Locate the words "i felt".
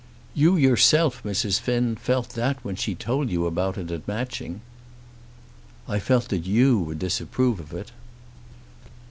5.87-6.29